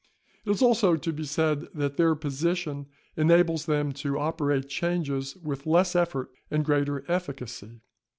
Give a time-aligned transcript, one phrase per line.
[0.45, 5.67] It is also to be said that their position enables them to operate changes with
[5.67, 7.81] less effort and greater efficacy.